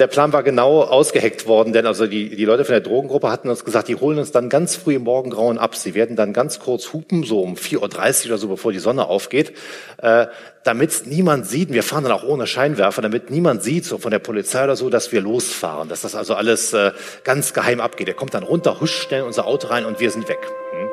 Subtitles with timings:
[0.00, 3.50] der Plan war genau ausgeheckt worden, denn also die, die Leute von der Drogengruppe hatten
[3.50, 5.76] uns gesagt, die holen uns dann ganz früh im Morgengrauen ab.
[5.76, 7.76] Sie werden dann ganz kurz hupen, so um 4.30
[8.24, 9.52] Uhr oder so, bevor die Sonne aufgeht,
[9.98, 10.26] äh,
[10.64, 14.18] damit niemand sieht, wir fahren dann auch ohne Scheinwerfer, damit niemand sieht, so von der
[14.18, 16.92] Polizei oder so, dass wir losfahren, dass das also alles äh,
[17.22, 18.08] ganz geheim abgeht.
[18.08, 20.38] Er kommt dann runter, huscht schnell in unser Auto rein und wir sind weg.
[20.72, 20.88] Hm?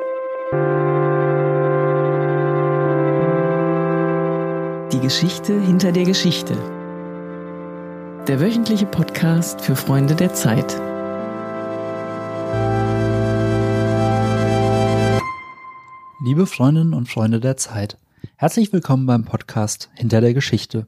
[4.92, 6.77] Die Geschichte hinter der Geschichte
[8.28, 10.78] der wöchentliche Podcast für Freunde der Zeit.
[16.22, 17.96] Liebe Freundinnen und Freunde der Zeit,
[18.36, 20.86] herzlich willkommen beim Podcast Hinter der Geschichte.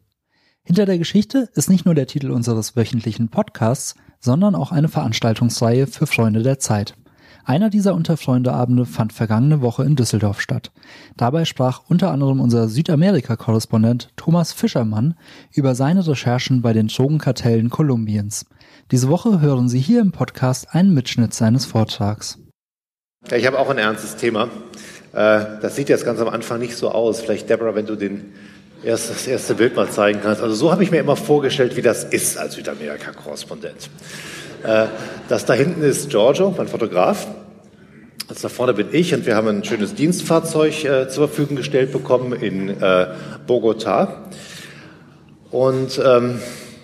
[0.64, 5.86] Hinter der Geschichte ist nicht nur der Titel unseres wöchentlichen Podcasts, sondern auch eine Veranstaltungsreihe
[5.86, 6.95] für Freunde der Zeit.
[7.44, 10.70] Einer dieser Unterfreundeabende fand vergangene Woche in Düsseldorf statt.
[11.16, 15.14] Dabei sprach unter anderem unser Südamerika-Korrespondent Thomas Fischermann
[15.52, 18.46] über seine Recherchen bei den Drogenkartellen Kolumbiens.
[18.90, 22.38] Diese Woche hören Sie hier im Podcast einen Mitschnitt seines Vortrags.
[23.30, 24.48] Ja, ich habe auch ein ernstes Thema.
[25.12, 27.20] Äh, das sieht jetzt ganz am Anfang nicht so aus.
[27.20, 28.32] Vielleicht, Deborah, wenn du den
[28.82, 30.42] erst, das erste Bild mal zeigen kannst.
[30.42, 33.91] Also so habe ich mir immer vorgestellt, wie das ist als Südamerika-Korrespondent.
[34.62, 34.86] Äh,
[35.28, 37.27] das da hinten ist Giorgio, mein Fotograf.
[38.28, 41.92] Das da vorne bin ich und wir haben ein schönes Dienstfahrzeug äh, zur Verfügung gestellt
[41.92, 43.06] bekommen in äh,
[43.47, 44.22] Bogota.
[45.50, 46.38] Und ähm,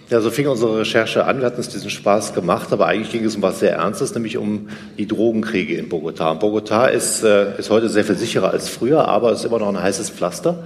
[0.09, 1.39] ja, so fing unsere Recherche an.
[1.39, 4.39] Wir hatten uns diesen Spaß gemacht, aber eigentlich ging es um was sehr Ernstes, nämlich
[4.39, 6.31] um die Drogenkriege in Bogota.
[6.31, 9.59] Und Bogota ist, äh, ist heute sehr viel sicherer als früher, aber es ist immer
[9.59, 10.65] noch ein heißes Pflaster.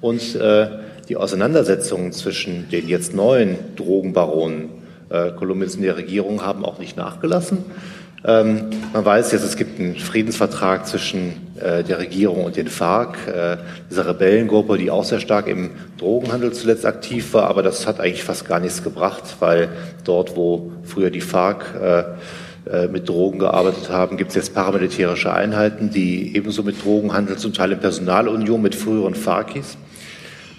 [0.00, 0.68] Und äh,
[1.08, 6.96] die Auseinandersetzungen zwischen den jetzt neuen Drogenbaronen äh, Kolumbiens in der Regierung haben auch nicht
[6.96, 7.64] nachgelassen.
[8.24, 13.16] Ähm, man weiß jetzt, es gibt einen Friedensvertrag zwischen äh, der Regierung und den FARC,
[13.28, 13.56] äh,
[13.88, 18.24] dieser Rebellengruppe, die auch sehr stark im Drogenhandel zuletzt aktiv war, aber das hat eigentlich
[18.24, 19.68] fast gar nichts gebracht, weil
[20.04, 22.04] dort, wo früher die FARC äh,
[22.68, 27.38] äh, mit Drogen gearbeitet haben, gibt es jetzt paramilitärische Einheiten, die ebenso mit Drogen handeln,
[27.38, 29.76] zum Teil in Personalunion mit früheren FARCis.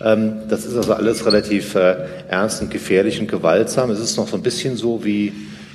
[0.04, 1.96] Ähm, das ist also alles relativ äh,
[2.28, 3.90] ernst und gefährlich und gewaltsam.
[3.92, 5.34] Es ist noch so ein bisschen so, wie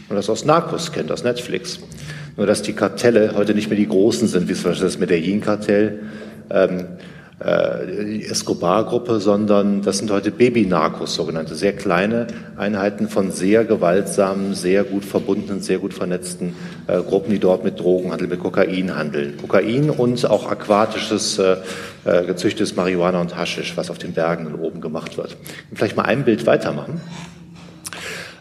[0.09, 1.81] man das aus Narcos kennt, aus Netflix.
[2.37, 6.00] Nur, dass die Kartelle heute nicht mehr die großen sind, wie zum Beispiel das Medellin-Kartell,
[7.44, 14.84] die Escobar-Gruppe, sondern das sind heute Baby-Narcos, sogenannte sehr kleine Einheiten von sehr gewaltsamen, sehr
[14.84, 16.54] gut verbundenen, sehr gut vernetzten
[16.86, 19.36] äh, Gruppen, die dort mit Drogenhandel, mit Kokain handeln.
[19.38, 21.56] Kokain und auch aquatisches, äh,
[22.04, 25.36] äh, gezüchtetes Marihuana und Haschisch, was auf den Bergen oben gemacht wird.
[25.74, 27.00] Vielleicht mal ein Bild weitermachen.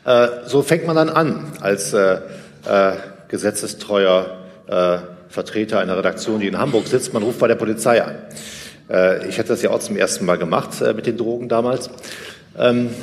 [0.06, 2.20] Äh, so fängt man dann an als äh,
[2.66, 2.94] äh,
[3.30, 4.38] gesetzestreuer
[4.68, 4.98] äh,
[5.30, 7.14] Vertreter einer Redaktion, die in Hamburg sitzt.
[7.14, 8.16] Man ruft bei der Polizei an.
[8.92, 11.90] Äh, ich hatte das ja auch zum ersten Mal gemacht äh, mit den Drogen damals.
[12.58, 12.90] Ähm,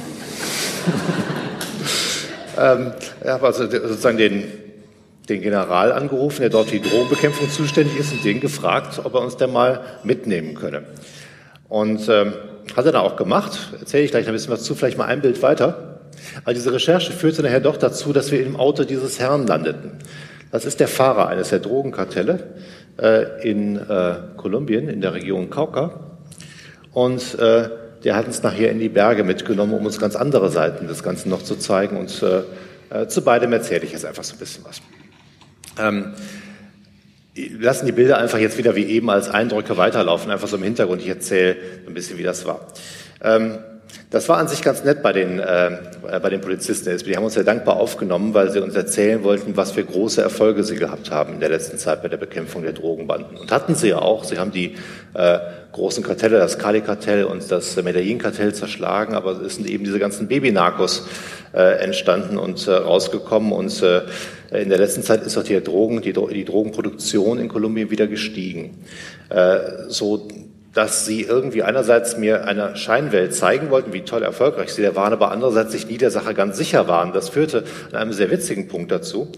[2.59, 2.93] ähm,
[3.25, 4.45] habe also sozusagen den,
[5.29, 9.23] den General angerufen, der dort für die Drogenbekämpfung zuständig ist, und den gefragt, ob er
[9.23, 10.83] uns denn mal mitnehmen könne.
[11.69, 12.35] Und ähm,
[12.77, 13.73] hat er dann auch gemacht.
[13.79, 16.01] Erzähle ich gleich ein bisschen was zu, vielleicht mal ein Bild weiter.
[16.45, 19.93] Aber diese Recherche führte nachher doch dazu, dass wir im Auto dieses Herrn landeten.
[20.51, 22.88] Das ist der Fahrer eines der Drogenkartelle äh,
[23.43, 26.01] in äh, Kolumbien, in der Region Cauca.
[26.93, 27.69] Und äh,
[28.05, 31.31] der hat uns nachher in die Berge mitgenommen, um uns ganz andere Seiten des Ganzen
[31.31, 31.97] noch zu zeigen.
[31.97, 32.43] Und äh,
[32.91, 34.81] äh, zu beidem erzähle ich jetzt einfach so ein bisschen was.
[35.79, 36.15] Ähm,
[37.61, 41.03] lassen die Bilder einfach jetzt wieder wie eben als Eindrücke weiterlaufen, einfach so im Hintergrund.
[41.03, 42.67] Ich erzähle ein bisschen, wie das war.
[43.23, 43.59] Ähm,
[44.11, 45.71] das war an sich ganz nett bei den, äh,
[46.23, 46.97] bei den Polizisten.
[46.97, 50.65] Die haben uns sehr dankbar aufgenommen, weil sie uns erzählen wollten, was für große Erfolge
[50.65, 53.37] sie gehabt haben in der letzten Zeit bei der Bekämpfung der Drogenbanden.
[53.37, 54.25] Und hatten sie ja auch.
[54.25, 54.77] Sie haben die
[55.13, 55.39] äh,
[55.73, 61.07] großen Kartelle, das Cali-Kartell und das Medellin-Kartell zerschlagen, aber es sind eben diese ganzen Baby-Narcos
[61.53, 63.53] äh, entstanden und äh, rausgekommen.
[63.53, 64.03] Und äh,
[64.51, 68.83] in der letzten Zeit ist auch die, Drogen, die, die Drogenproduktion in Kolumbien wieder gestiegen.
[69.29, 70.29] Äh, so
[70.75, 75.13] dass sie irgendwie einerseits mir eine Scheinwelt zeigen wollten, wie toll erfolgreich sie da waren,
[75.13, 77.13] aber andererseits sich nie der Sache ganz sicher waren.
[77.13, 79.33] Das führte an einem sehr witzigen Punkt dazu,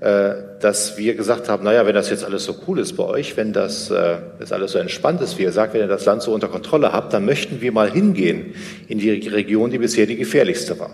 [0.00, 3.36] äh, dass wir gesagt haben, naja, wenn das jetzt alles so cool ist bei euch,
[3.36, 6.22] wenn das äh, jetzt alles so entspannt ist, wie ihr sagt, wenn ihr das Land
[6.22, 8.54] so unter Kontrolle habt, dann möchten wir mal hingehen
[8.88, 10.90] in die Region, die bisher die gefährlichste war.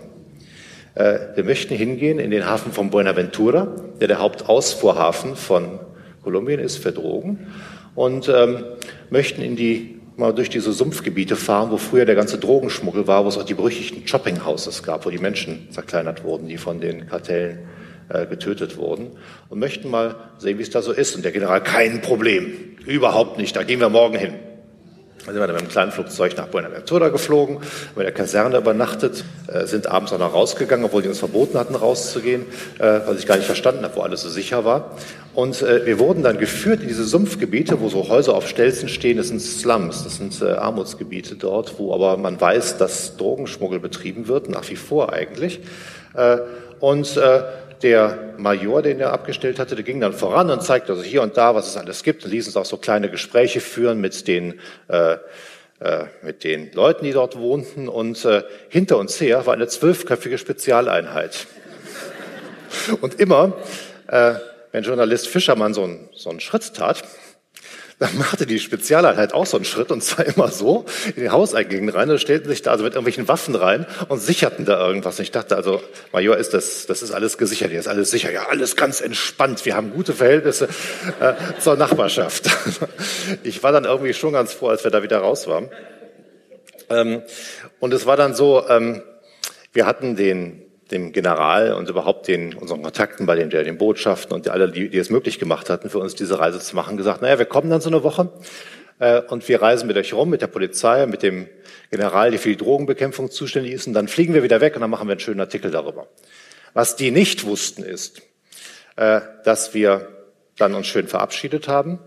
[0.93, 3.67] Äh, wir möchten hingehen in den Hafen von Buenaventura,
[3.99, 5.79] der der Hauptausfuhrhafen von
[6.23, 7.47] Kolumbien ist für Drogen
[7.95, 8.63] und ähm,
[9.11, 13.29] möchten in die mal durch diese Sumpfgebiete fahren, wo früher der ganze Drogenschmuggel war, wo
[13.29, 17.59] es auch die berüchtigten Shoppinghouses gab, wo die Menschen zerkleinert wurden, die von den Kartellen
[18.09, 19.11] äh, getötet wurden
[19.49, 21.15] und möchten mal sehen, wie es da so ist.
[21.15, 22.51] Und der General, kein Problem,
[22.85, 24.33] überhaupt nicht, da gehen wir morgen hin.
[25.25, 28.57] Dann sind wir dann mit einem kleinen Flugzeug nach Buenaventura geflogen, haben in der Kaserne
[28.57, 32.45] übernachtet, äh, sind abends auch noch rausgegangen, obwohl die uns verboten hatten, rauszugehen,
[32.79, 34.95] äh, weil ich gar nicht verstanden habe, wo alles so sicher war.
[35.35, 39.17] Und äh, wir wurden dann geführt in diese Sumpfgebiete, wo so Häuser auf Stelzen stehen.
[39.17, 44.49] Das sind Slums, das sind Armutsgebiete dort, wo aber man weiß, dass Drogenschmuggel betrieben wird,
[44.49, 45.59] nach wie vor eigentlich.
[46.79, 47.19] Und
[47.83, 51.37] der Major, den er abgestellt hatte, der ging dann voran und zeigte also hier und
[51.37, 54.59] da, was es alles gibt und ließ uns auch so kleine Gespräche führen mit den,
[54.87, 55.13] äh,
[55.79, 57.87] äh, mit den Leuten, die dort wohnten.
[57.87, 61.47] Und äh, hinter uns her war eine zwölfköpfige Spezialeinheit.
[63.01, 63.53] Und immer,
[64.07, 64.33] äh,
[64.71, 67.03] wenn Journalist Fischermann so einen, so einen Schritt tat,
[67.99, 70.85] dann machte die Spezialeinheit auch so einen Schritt und zwar immer so
[71.15, 74.63] in den Hauseingängen rein und stellten sich da also mit irgendwelchen Waffen rein und sicherten
[74.63, 75.19] da irgendwas.
[75.19, 75.81] Und ich dachte also,
[76.13, 78.31] Major, ist das, das ist alles gesichert, hier ist alles sicher.
[78.31, 79.65] Ja, alles ganz entspannt.
[79.65, 80.69] Wir haben gute Verhältnisse
[81.19, 82.49] äh, zur Nachbarschaft.
[83.43, 85.69] ich war dann irgendwie schon ganz froh, als wir da wieder raus waren.
[86.89, 87.21] Ähm,
[87.81, 89.03] und es war dann so, ähm,
[89.73, 94.49] wir hatten den dem General und überhaupt den, unseren Kontakten bei den, den Botschaften und
[94.49, 97.37] alle, die, die es möglich gemacht hatten, für uns diese Reise zu machen, gesagt, naja,
[97.37, 98.31] wir kommen dann so eine Woche
[98.99, 101.47] äh, und wir reisen mit euch rum, mit der Polizei, mit dem
[101.91, 104.89] General, der für die Drogenbekämpfung zuständig ist, und dann fliegen wir wieder weg und dann
[104.89, 106.07] machen wir einen schönen Artikel darüber.
[106.73, 108.21] Was die nicht wussten, ist,
[108.95, 110.07] äh, dass wir
[110.57, 111.99] dann uns schön verabschiedet haben,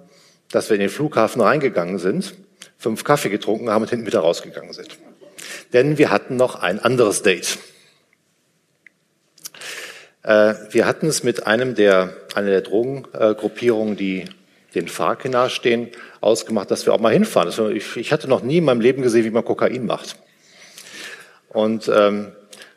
[0.50, 2.34] dass wir in den Flughafen reingegangen sind,
[2.78, 4.98] fünf Kaffee getrunken haben und hinten wieder rausgegangen sind.
[5.72, 7.58] Denn wir hatten noch ein anderes Date.
[10.22, 14.24] Äh, wir hatten es mit einem der, einer der Drogengruppierungen, die
[14.74, 15.90] den FARC nahestehen,
[16.20, 17.48] ausgemacht, dass wir auch mal hinfahren.
[17.48, 20.16] Also ich, ich, hatte noch nie in meinem Leben gesehen, wie man Kokain macht.
[21.48, 22.32] Und ähm,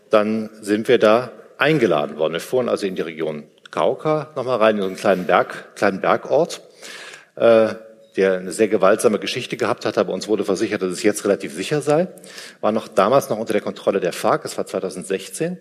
[0.10, 2.34] dann sind wir da eingeladen worden.
[2.34, 6.02] Wir fuhren also in die Region Kauka nochmal rein, in so einen kleinen Berg, kleinen
[6.02, 6.62] Bergort,
[7.36, 7.76] äh,
[8.18, 11.54] der eine sehr gewaltsame Geschichte gehabt hat, aber uns wurde versichert, dass es jetzt relativ
[11.54, 12.08] sicher sei.
[12.62, 15.60] War noch damals noch unter der Kontrolle der FARC, es war 2016.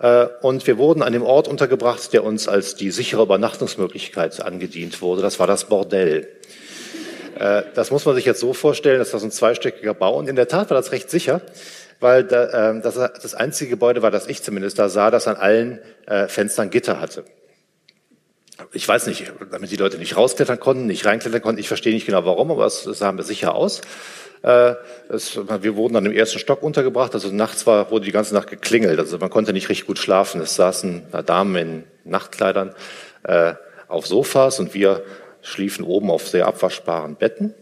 [0.00, 5.00] Äh, und wir wurden an dem Ort untergebracht, der uns als die sichere Übernachtungsmöglichkeit angedient
[5.02, 5.22] wurde.
[5.22, 6.28] Das war das Bordell.
[7.38, 10.16] Äh, das muss man sich jetzt so vorstellen, dass das ein zweistöckiger Bau.
[10.16, 11.42] Und in der Tat war das recht sicher,
[12.00, 15.78] weil ähm, das das einzige Gebäude war, das ich zumindest da sah, das an allen
[16.06, 17.24] äh, Fenstern Gitter hatte.
[18.72, 21.60] Ich weiß nicht, damit die Leute nicht rausklettern konnten, nicht reinklettern konnten.
[21.60, 23.80] Ich verstehe nicht genau warum, aber es sah mir sicher aus.
[24.42, 24.74] Äh,
[25.08, 28.48] es, wir wurden dann im ersten Stock untergebracht, also nachts war, wurde die ganze Nacht
[28.48, 30.40] geklingelt, also man konnte nicht richtig gut schlafen.
[30.40, 32.74] Es saßen Damen in Nachtkleidern
[33.24, 33.54] äh,
[33.88, 35.02] auf Sofas und wir
[35.42, 37.54] schliefen oben auf sehr abwaschbaren Betten.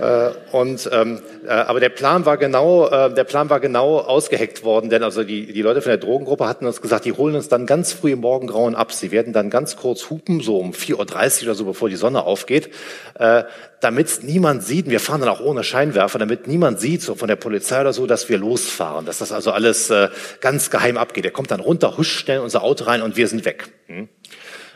[0.00, 4.64] Äh, und ähm, äh, aber der Plan war genau, äh, der Plan war genau ausgeheckt
[4.64, 7.48] worden, denn also die, die Leute von der Drogengruppe hatten uns gesagt, die holen uns
[7.48, 8.92] dann ganz früh im Morgengrauen ab.
[8.92, 10.94] Sie werden dann ganz kurz hupen, so um 4.30
[11.42, 12.70] Uhr oder so, bevor die Sonne aufgeht,
[13.18, 13.44] äh,
[13.80, 17.36] damit niemand sieht, wir fahren dann auch ohne Scheinwerfer, damit niemand sieht, so von der
[17.36, 20.08] Polizei oder so, dass wir losfahren, dass das also alles äh,
[20.40, 21.24] ganz geheim abgeht.
[21.24, 23.68] Er kommt dann runter, huscht schnell unser Auto rein und wir sind weg.
[23.86, 24.08] Hm?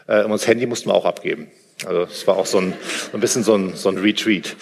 [0.06, 1.50] Äh, und das Handy mussten wir auch abgeben.
[1.84, 2.72] Also es war auch so ein,
[3.12, 4.56] ein bisschen so ein, so ein Retreat.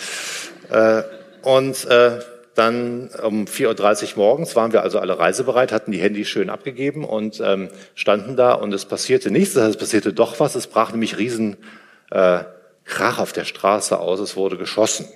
[0.71, 1.03] Äh,
[1.43, 2.19] und äh,
[2.55, 7.05] dann um 4.30 Uhr morgens waren wir also alle reisebereit, hatten die Handys schön abgegeben
[7.05, 11.19] und ähm, standen da und es passierte nichts, es passierte doch was, es brach nämlich
[11.19, 11.57] riesen
[12.11, 12.41] äh,
[12.85, 15.07] Krach auf der Straße aus, es wurde geschossen.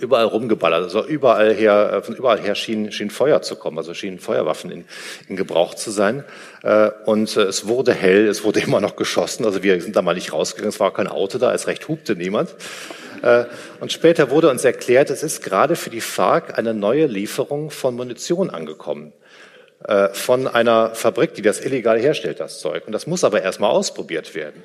[0.00, 3.92] Überall rumgeballert, also überall her, äh, von überall her schien, schien Feuer zu kommen, also
[3.92, 4.84] schienen Feuerwaffen in,
[5.28, 6.24] in Gebrauch zu sein.
[6.62, 10.14] Äh, und es wurde hell, es wurde immer noch geschossen, also wir sind da mal
[10.14, 12.54] nicht rausgegangen, es war kein Auto da, es recht hupte niemand.
[13.20, 13.44] Äh,
[13.80, 17.94] und später wurde uns erklärt, es ist gerade für die FARC eine neue Lieferung von
[17.94, 19.12] Munition angekommen
[19.86, 22.84] äh, von einer Fabrik, die das illegal herstellt, das Zeug.
[22.86, 24.62] Und das muss aber erstmal ausprobiert werden.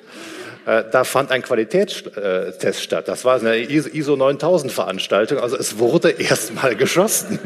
[0.66, 3.08] Äh, da fand ein Qualitätstest statt.
[3.08, 5.38] Das war eine ISO 9000 Veranstaltung.
[5.38, 7.38] Also es wurde erstmal geschossen.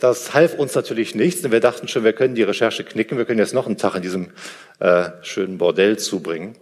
[0.00, 1.44] Das half uns natürlich nichts.
[1.44, 3.18] Und wir dachten schon, wir können die Recherche knicken.
[3.18, 4.30] Wir können jetzt noch einen Tag in diesem
[4.80, 6.56] äh, schönen Bordell zubringen.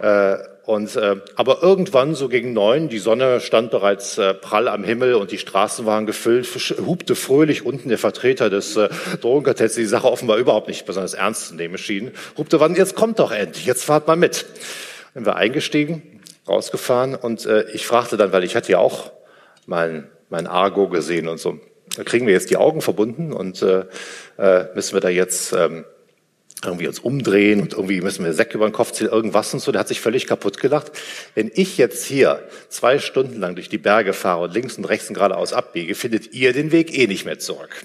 [0.00, 4.82] Äh, und, äh, aber irgendwann, so gegen neun, die Sonne stand bereits äh, prall am
[4.82, 6.48] Himmel und die Straßen waren gefüllt,
[6.84, 8.88] hupte fröhlich unten der Vertreter des äh,
[9.20, 12.96] Drogenkartells, die die Sache offenbar überhaupt nicht besonders ernst zu nehmen schien, hupte wann, jetzt
[12.96, 14.44] kommt doch endlich, jetzt fahrt mal mit.
[15.14, 19.12] Dann wir eingestiegen, rausgefahren und äh, ich fragte dann, weil ich hatte ja auch
[19.66, 21.60] mein, mein Argo gesehen und so,
[21.96, 23.84] da kriegen wir jetzt die Augen verbunden und äh,
[24.36, 25.52] äh, müssen wir da jetzt...
[25.52, 25.84] Ähm,
[26.64, 29.72] irgendwie uns umdrehen und irgendwie müssen wir Säcke über den Kopf ziehen, irgendwas und so.
[29.72, 30.90] Der hat sich völlig kaputt gelacht.
[31.34, 35.08] Wenn ich jetzt hier zwei Stunden lang durch die Berge fahre und links und rechts
[35.08, 37.84] und geradeaus abbiege, findet ihr den Weg eh nicht mehr zurück.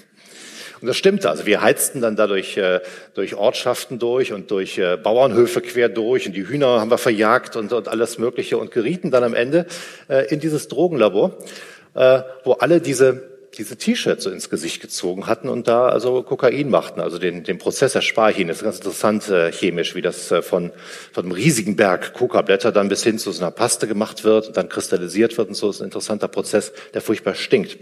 [0.80, 1.30] Und das stimmte.
[1.30, 2.80] Also wir heizten dann dadurch äh,
[3.14, 7.54] durch Ortschaften durch und durch äh, Bauernhöfe quer durch und die Hühner haben wir verjagt
[7.54, 9.66] und, und alles Mögliche und gerieten dann am Ende
[10.08, 11.38] äh, in dieses Drogenlabor,
[11.94, 16.70] äh, wo alle diese diese T-Shirts so ins Gesicht gezogen hatten und da also Kokain
[16.70, 18.48] machten, also den, den Prozess der Sparchin.
[18.48, 20.72] Das ist ganz interessant äh, chemisch, wie das äh, von,
[21.12, 24.56] von einem riesigen Berg Coca-Blätter dann bis hin zu so einer Paste gemacht wird und
[24.56, 25.66] dann kristallisiert wird und so.
[25.66, 27.78] Das ist ein interessanter Prozess, der furchtbar stinkt.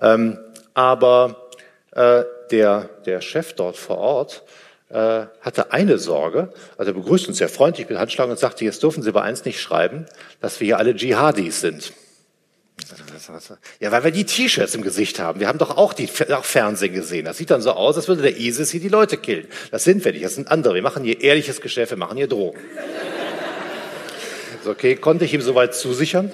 [0.00, 0.38] Ähm,
[0.74, 1.50] aber
[1.92, 4.42] äh, der, der Chef dort vor Ort
[4.90, 8.82] äh, hatte eine Sorge, also er begrüßt uns sehr freundlich mit Handschlag und sagte, jetzt
[8.82, 10.06] dürfen Sie bei eins nicht schreiben,
[10.40, 11.92] dass wir hier alle Dschihadis sind.
[13.80, 15.40] Ja, weil wir die T-Shirts im Gesicht haben.
[15.40, 17.24] Wir haben doch auch die auch Fernsehen gesehen.
[17.24, 19.46] Das sieht dann so aus, als würde der ISIS hier die Leute killen.
[19.70, 20.74] Das sind wir nicht, das sind andere.
[20.74, 22.58] Wir machen hier ehrliches Geschäft, wir machen hier Drogen.
[24.60, 26.32] Ist okay, konnte ich ihm soweit zusichern.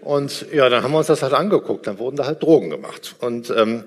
[0.00, 1.86] Und ja, dann haben wir uns das halt angeguckt.
[1.86, 3.16] Dann wurden da halt Drogen gemacht.
[3.20, 3.84] Und ähm,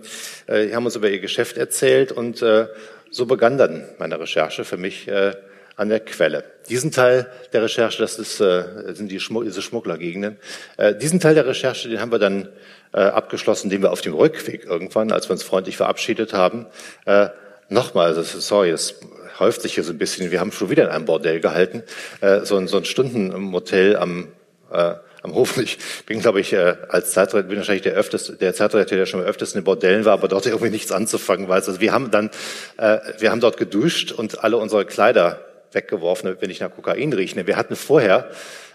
[0.47, 2.11] äh, haben uns über ihr Geschäft erzählt.
[2.11, 2.67] Und äh,
[3.11, 5.35] so begann dann meine Recherche für mich äh,
[5.77, 6.43] an der Quelle.
[6.69, 10.37] Diesen Teil der Recherche, das ist, äh, sind die Schmuck, diese Schmugglergegenden,
[10.75, 12.49] äh, diesen Teil der Recherche, den haben wir dann
[12.93, 16.65] äh, abgeschlossen, den wir auf dem Rückweg irgendwann, als wir uns freundlich verabschiedet haben,
[17.05, 17.29] äh,
[17.69, 18.95] nochmal, also sorry, das
[19.39, 21.83] häuft sich hier so ein bisschen, wir haben schon wieder in einem Bordell gehalten,
[22.21, 24.29] äh, so, ein, so ein Stundenmotel am
[24.71, 24.95] äh,
[25.27, 25.57] am Hof.
[25.57, 29.19] Ich bin, glaube ich, äh, als Zeitredakteur, bin wahrscheinlich der, öfters, der Zeitredakteur, der schon
[29.19, 31.67] mal öfters in Bordellen war, aber dort irgendwie nichts anzufangen weiß.
[31.67, 32.29] Also wir haben dann,
[32.77, 37.45] äh, wir haben dort geduscht und alle unsere Kleider weggeworfen, wir nicht nach Kokain riechen.
[37.45, 38.29] Wir hatten vorher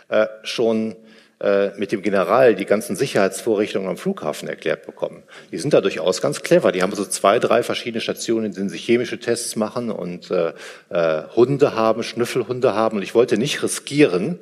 [0.08, 0.96] äh, schon
[1.42, 5.24] äh, mit dem General die ganzen Sicherheitsvorrichtungen am Flughafen erklärt bekommen.
[5.50, 6.70] Die sind da durchaus ganz clever.
[6.70, 10.52] Die haben so zwei, drei verschiedene Stationen, in denen sie chemische Tests machen und äh,
[10.90, 12.98] äh, Hunde haben, Schnüffelhunde haben.
[12.98, 14.38] Und ich wollte nicht riskieren,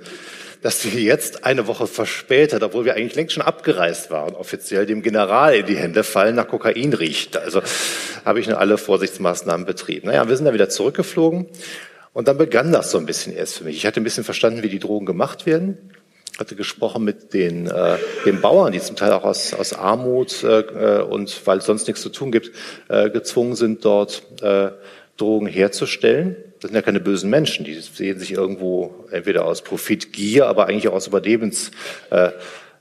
[0.60, 5.00] dass wir jetzt eine Woche verspätet, obwohl wir eigentlich längst schon abgereist waren, offiziell dem
[5.00, 7.38] General in die Hände fallen, nach Kokain riecht.
[7.38, 7.62] Also
[8.26, 10.08] habe ich nur alle Vorsichtsmaßnahmen betrieben.
[10.08, 11.46] Naja, wir sind dann wieder zurückgeflogen
[12.12, 13.76] und dann begann das so ein bisschen erst für mich.
[13.76, 15.78] Ich hatte ein bisschen verstanden, wie die Drogen gemacht werden
[16.40, 21.02] hatte gesprochen mit den, äh, den Bauern, die zum Teil auch aus, aus Armut äh,
[21.02, 22.50] und weil es sonst nichts zu tun gibt,
[22.88, 24.70] äh, gezwungen sind, dort äh,
[25.16, 26.36] Drogen herzustellen.
[26.60, 30.88] Das sind ja keine bösen Menschen, die sehen sich irgendwo entweder aus Profitgier, aber eigentlich
[30.88, 32.32] auch aus Überlebenswillen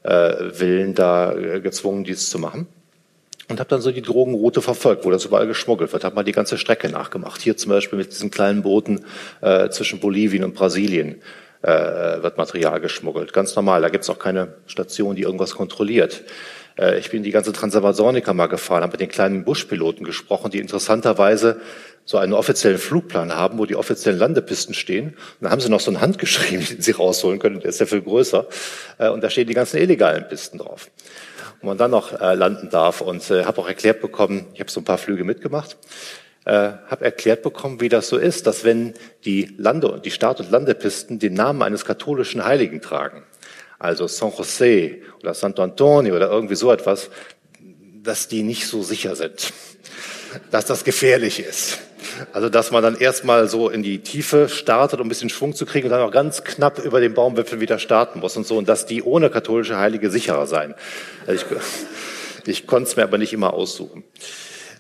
[0.04, 2.68] äh, äh, da äh, gezwungen, dies zu machen.
[3.50, 6.04] Und habe dann so die Drogenroute verfolgt, wo das überall geschmuggelt wird.
[6.04, 7.42] Habe mal die ganze Strecke nachgemacht.
[7.42, 9.06] Hier zum Beispiel mit diesen kleinen Booten
[9.42, 11.22] äh, zwischen Bolivien und Brasilien
[11.64, 13.34] äh, wird Material geschmuggelt.
[13.34, 13.82] Ganz normal.
[13.82, 16.24] Da gibt's auch keine Station, die irgendwas kontrolliert.
[16.78, 20.60] Äh, ich bin die ganze Transamazonica mal gefahren, habe mit den kleinen Buschpiloten gesprochen, die
[20.60, 21.60] interessanterweise
[22.06, 25.10] so einen offiziellen Flugplan haben, wo die offiziellen Landepisten stehen.
[25.10, 27.86] Und dann haben sie noch so einen Handgeschrieben, den sie rausholen können, der ist ja
[27.86, 28.48] viel größer.
[28.98, 30.90] Äh, und da stehen die ganzen illegalen Pisten drauf.
[31.62, 33.02] Wo man dann noch äh, landen darf.
[33.02, 35.78] Und äh, habe auch erklärt bekommen, ich habe so ein paar Flüge mitgemacht,
[36.46, 36.52] äh,
[36.88, 38.94] habe erklärt bekommen, wie das so ist, dass wenn
[39.26, 43.24] die Lande, die Start- und Landepisten den Namen eines katholischen Heiligen tragen,
[43.78, 47.10] also San José oder Santo Antonio oder irgendwie so etwas,
[48.04, 49.54] dass die nicht so sicher sind,
[50.52, 51.80] dass das gefährlich ist.
[52.34, 55.66] Also dass man dann erstmal so in die Tiefe startet, um ein bisschen Schwung zu
[55.66, 58.58] kriegen und dann auch ganz knapp über den Baumwipfel wieder starten muss und so.
[58.58, 60.76] Und dass die ohne katholische Heilige sicherer sein.
[61.28, 64.04] Also ich, ich konnte es mir aber nicht immer aussuchen.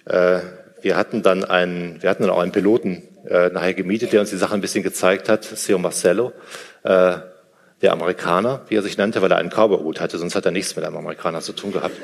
[0.06, 0.39] Äh,
[0.82, 4.29] wir hatten dann einen, wir hatten dann auch einen Piloten äh, nachher gemietet, der uns
[4.29, 6.32] die Sache ein bisschen gezeigt hat, Seo Marcello,
[6.84, 7.18] äh,
[7.82, 10.75] der Amerikaner, wie er sich nannte, weil er einen Cowboy-Hut hatte, sonst hat er nichts
[10.75, 11.96] mit einem Amerikaner zu tun gehabt.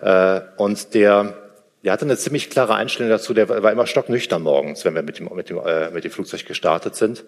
[0.00, 1.41] Äh, und der
[1.84, 3.34] der hatte eine ziemlich klare Einstellung dazu.
[3.34, 6.46] Der war immer stocknüchtern morgens, wenn wir mit dem, mit dem, äh, mit dem Flugzeug
[6.46, 7.24] gestartet sind.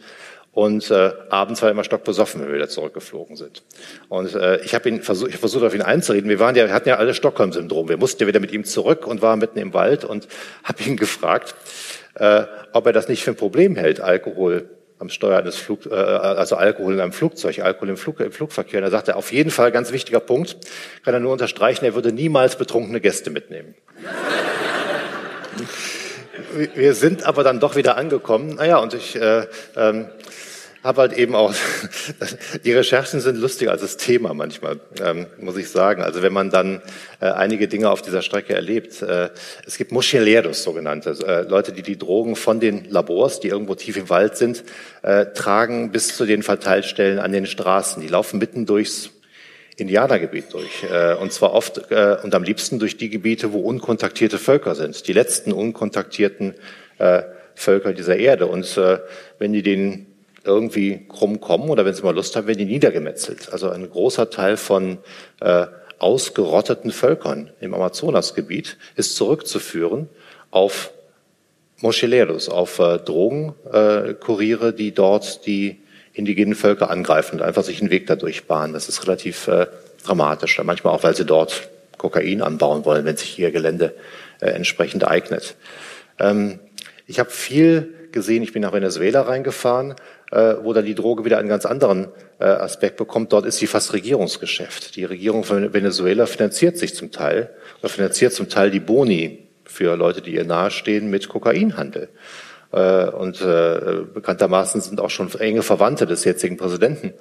[0.53, 3.65] Und äh, abends war er immer stockbesoffen, wenn wir wieder zurückgeflogen sind.
[4.09, 6.31] Und äh, ich habe ihn versucht, ich versucht auf ihn einzureden.
[6.31, 7.89] Wir waren ja, hatten ja alle Stockholm-Syndrom.
[7.89, 10.29] Wir mussten ja wieder mit ihm zurück und waren mitten im Wald und
[10.63, 11.57] habe ihn gefragt,
[12.15, 14.71] äh, ob er das nicht für ein Problem hält, Alkohol
[15.01, 18.79] am Steuer eines Flug, äh, also Alkohol in einem Flugzeug, Alkohol im, Flug, im Flugverkehr.
[18.79, 20.57] Und er sagte, auf jeden Fall ganz wichtiger Punkt,
[21.05, 23.75] kann er nur unterstreichen, er würde niemals betrunkene Gäste mitnehmen.
[26.75, 28.57] Wir sind aber dann doch wieder angekommen.
[28.57, 30.07] Naja, und ich äh, ähm,
[30.85, 31.55] habe halt eben auch,
[32.65, 36.03] die Recherchen sind lustiger als das Thema manchmal, ähm, muss ich sagen.
[36.03, 36.83] Also wenn man dann
[37.21, 39.01] äh, einige Dinge auf dieser Strecke erlebt.
[39.01, 39.31] Äh,
[39.67, 43.97] es gibt Mochileros, sogenannte, äh, Leute, die die Drogen von den Labors, die irgendwo tief
[43.97, 44.63] im Wald sind,
[45.03, 48.03] äh, tragen bis zu den Verteilstellen an den Straßen.
[48.03, 49.11] Die laufen mitten durchs
[49.77, 50.85] Indianergebiet durch.
[50.85, 55.07] Äh, und zwar oft äh, und am liebsten durch die Gebiete, wo unkontaktierte Völker sind.
[55.09, 56.55] Die letzten unkontaktierten
[56.99, 57.23] äh,
[57.55, 58.47] Völker dieser Erde.
[58.47, 58.81] Und
[59.39, 60.07] wenn die den
[60.45, 63.53] irgendwie krumm kommen oder wenn sie mal Lust haben, werden die niedergemetzelt.
[63.53, 64.99] Also ein großer Teil von
[66.01, 70.09] ausgerotteten Völkern im Amazonasgebiet ist zurückzuführen
[70.51, 70.91] auf
[71.81, 75.84] Mochileros, auf Drogenkuriere, die dort die
[76.15, 78.73] indigenen Völker angreifen und einfach sich einen Weg dadurch bahnen.
[78.73, 79.67] Das ist relativ äh,
[80.05, 80.61] dramatisch.
[80.63, 81.69] Manchmal auch, weil sie dort
[81.99, 83.95] Kokain anbauen wollen, wenn sich ihr Gelände
[84.41, 85.57] äh, entsprechend eignet.
[86.19, 86.61] Ähm,
[87.07, 89.97] ich habe viel gesehen, ich bin nach Venezuela reingefahren,
[90.31, 93.33] äh, wo dann die Droge wieder einen ganz anderen äh, Aspekt bekommt.
[93.33, 94.97] Dort ist sie fast Regierungsgeschäft.
[94.97, 99.97] Die Regierung von Venezuela finanziert sich zum Teil oder finanziert zum Teil die Boni für
[99.97, 102.09] Leute, die ihr nahestehen, mit Kokainhandel.
[102.75, 107.15] Äh, und äh, bekanntermaßen sind auch schon enge Verwandte des jetzigen Präsidenten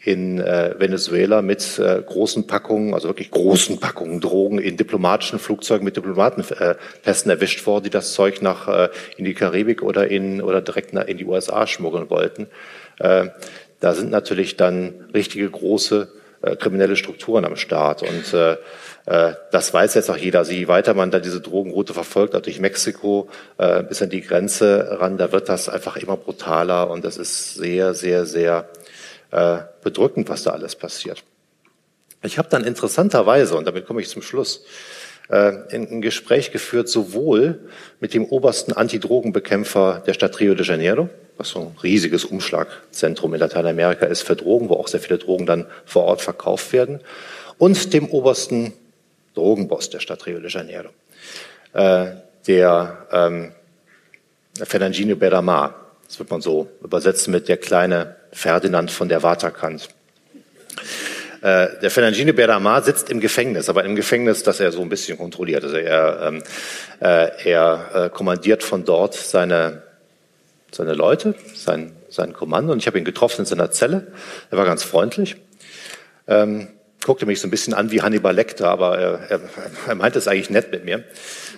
[0.00, 5.84] in äh, Venezuela mit äh, großen Packungen, also wirklich großen Packungen Drogen in diplomatischen Flugzeugen
[5.84, 10.60] mit Diplomatenpässen erwischt worden, die das Zeug nach äh, in die Karibik oder in oder
[10.60, 12.48] direkt nach, in die USA schmuggeln wollten.
[12.98, 16.08] Da sind natürlich dann richtige große
[16.58, 18.56] kriminelle Strukturen am Start und äh,
[19.08, 20.40] das weiß jetzt auch jeder.
[20.40, 24.20] Also je weiter man da diese Drogenroute verfolgt, auch durch Mexiko äh, bis an die
[24.20, 28.68] Grenze ran, da wird das einfach immer brutaler und das ist sehr, sehr, sehr
[29.30, 31.24] äh, bedrückend, was da alles passiert.
[32.22, 34.66] Ich habe dann interessanterweise, und damit komme ich zum Schluss,
[35.30, 37.60] äh, ein Gespräch geführt, sowohl
[38.00, 43.40] mit dem obersten Antidrogenbekämpfer der Stadt Rio de Janeiro, was so ein riesiges Umschlagzentrum in
[43.40, 47.00] Lateinamerika ist für Drogen, wo auch sehr viele Drogen dann vor Ort verkauft werden,
[47.56, 48.74] und dem obersten
[49.34, 50.90] Drogenboss der Stadt Rio de Janeiro,
[51.72, 52.06] äh,
[52.46, 53.52] der ähm,
[54.62, 55.74] Fernandinho Beramar.
[56.06, 59.88] Das wird man so übersetzen mit der kleine Ferdinand von der Waterkant.
[61.40, 65.16] Äh, der Fernandine Beramar sitzt im Gefängnis, aber im Gefängnis, das er so ein bisschen
[65.16, 65.62] kontrolliert.
[65.62, 66.42] Also er, ähm,
[67.00, 69.82] äh, er äh, kommandiert von dort seine,
[70.72, 72.72] seine Leute, sein, sein Kommando.
[72.72, 74.08] Und ich habe ihn getroffen in seiner Zelle.
[74.50, 75.36] Er war ganz freundlich.
[76.26, 76.68] Ähm,
[77.04, 79.40] guckte mich so ein bisschen an wie Hannibal Lecter, aber er, er,
[79.86, 81.04] er meinte es eigentlich nett mit mir.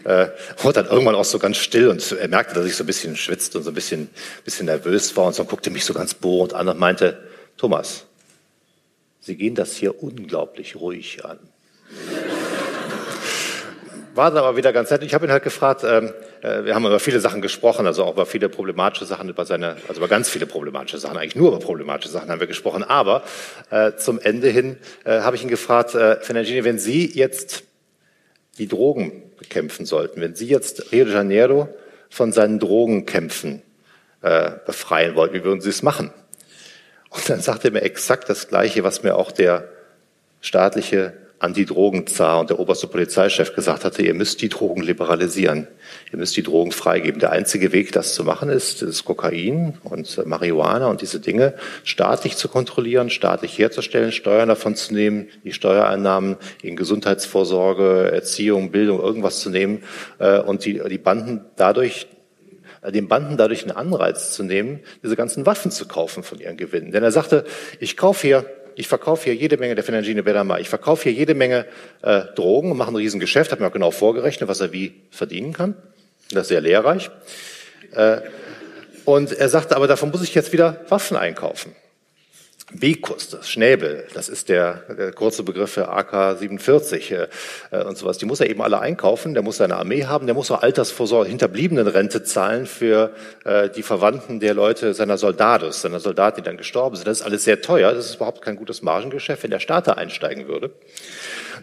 [0.04, 0.28] Äh,
[0.58, 3.16] wurde dann irgendwann auch so ganz still und er merkte, dass ich so ein bisschen
[3.16, 4.10] schwitzt und so ein bisschen,
[4.44, 7.22] bisschen nervös war und so guckte mich so ganz bohrend an und meinte,
[7.56, 8.04] Thomas,
[9.20, 11.38] Sie gehen das hier unglaublich ruhig an.
[14.14, 15.04] War dann aber wieder ganz nett.
[15.04, 16.12] Ich habe ihn halt gefragt, ähm,
[16.42, 19.76] äh, wir haben über viele Sachen gesprochen, also auch über viele problematische Sachen, über seine,
[19.86, 22.82] also über ganz viele problematische Sachen, eigentlich nur über problematische Sachen haben wir gesprochen.
[22.82, 23.22] Aber
[23.70, 27.62] äh, zum Ende hin äh, habe ich ihn gefragt, äh, Fernandini, wenn Sie jetzt
[28.58, 31.68] die Drogen bekämpfen sollten, wenn Sie jetzt Rio de Janeiro
[32.08, 33.62] von seinen Drogenkämpfen
[34.22, 36.12] äh, befreien wollten, wie würden Sie es machen?
[37.10, 39.68] Und dann sagt er mir exakt das Gleiche, was mir auch der
[40.40, 45.66] staatliche Antidrogenzar und der oberste Polizeichef gesagt hatte, ihr müsst die Drogen liberalisieren.
[46.12, 47.18] Ihr müsst die Drogen freigeben.
[47.18, 52.36] Der einzige Weg, das zu machen, ist, das Kokain und Marihuana und diese Dinge staatlich
[52.36, 59.40] zu kontrollieren, staatlich herzustellen, Steuern davon zu nehmen, die Steuereinnahmen in Gesundheitsvorsorge, Erziehung, Bildung, irgendwas
[59.40, 59.82] zu nehmen
[60.18, 62.06] äh, und die, die Banden dadurch
[62.82, 66.58] äh, den Banden dadurch einen Anreiz zu nehmen, diese ganzen Waffen zu kaufen von ihren
[66.58, 66.90] Gewinnen.
[66.92, 67.44] Denn er sagte,
[67.78, 71.34] ich kaufe hier ich verkaufe hier jede Menge der Fernandine Bedama, ich verkaufe hier jede
[71.34, 71.66] Menge
[72.02, 75.52] äh, Drogen und mache ein Riesengeschäft, habe mir auch genau vorgerechnet, was er wie verdienen
[75.52, 75.74] kann.
[76.30, 77.10] Das ist sehr lehrreich.
[77.92, 78.18] Äh,
[79.04, 81.74] und er sagte, aber davon muss ich jetzt wieder Waffen einkaufen.
[82.72, 87.28] Bekus, das Schnäbel, das ist der, der kurze Begriff für AK-47
[87.70, 88.18] äh, und sowas.
[88.18, 91.28] Die muss er eben alle einkaufen, der muss seine Armee haben, der muss auch Altersvorsorge,
[91.28, 93.12] Hinterbliebenenrente zahlen für
[93.44, 97.08] äh, die Verwandten der Leute seiner Soldados, seiner Soldaten, die dann gestorben sind.
[97.08, 99.42] Das ist alles sehr teuer, das ist überhaupt kein gutes Margengeschäft.
[99.42, 100.70] Wenn der Staat da einsteigen würde,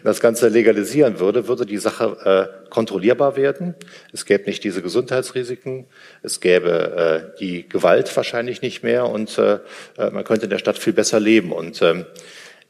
[0.04, 3.74] das Ganze legalisieren würde, würde die Sache äh, kontrollierbar werden.
[4.12, 5.86] Es gäbe nicht diese Gesundheitsrisiken,
[6.22, 9.58] es gäbe äh, die Gewalt wahrscheinlich nicht mehr und äh,
[9.96, 11.52] äh, man könnte in der Stadt viel besser leben.
[11.52, 12.06] Und ähm,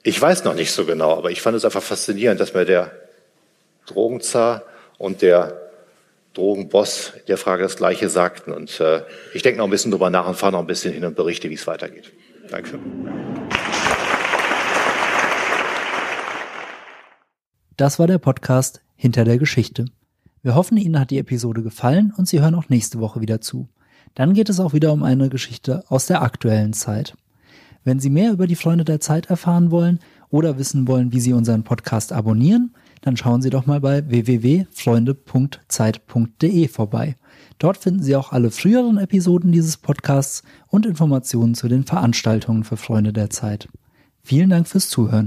[0.02, 2.92] ich weiß noch nicht so genau, aber ich fand es einfach faszinierend, dass mir der
[3.86, 4.64] Drogenzar
[4.98, 5.68] und der
[6.34, 8.52] Drogenboss der Frage das Gleiche sagten.
[8.52, 9.02] Und äh,
[9.34, 11.50] ich denke noch ein bisschen drüber nach und fahre noch ein bisschen hin und berichte,
[11.50, 12.12] wie es weitergeht.
[12.50, 12.78] Danke.
[17.78, 19.84] Das war der Podcast Hinter der Geschichte.
[20.42, 23.68] Wir hoffen, Ihnen hat die Episode gefallen und Sie hören auch nächste Woche wieder zu.
[24.16, 27.16] Dann geht es auch wieder um eine Geschichte aus der aktuellen Zeit.
[27.84, 31.32] Wenn Sie mehr über die Freunde der Zeit erfahren wollen oder wissen wollen, wie Sie
[31.32, 37.14] unseren Podcast abonnieren, dann schauen Sie doch mal bei www.freunde.zeit.de vorbei.
[37.60, 42.76] Dort finden Sie auch alle früheren Episoden dieses Podcasts und Informationen zu den Veranstaltungen für
[42.76, 43.68] Freunde der Zeit.
[44.24, 45.26] Vielen Dank fürs Zuhören.